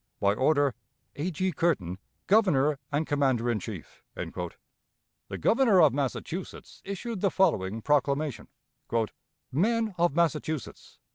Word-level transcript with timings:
By 0.19 0.33
order: 0.33 0.73
"A. 1.15 1.29
G. 1.29 1.51
CURTIN, 1.51 1.99
"Governor 2.25 2.79
and 2.91 3.05
Commander 3.05 3.51
in 3.51 3.59
Chief." 3.59 4.01
The 4.15 5.37
Governor 5.39 5.79
of 5.79 5.93
Massachusetts 5.93 6.81
issued 6.83 7.21
the 7.21 7.29
following 7.29 7.83
proclamation: 7.83 8.47
"_Men 9.53 9.93
of 9.99 10.15
Massachusetts! 10.15 10.97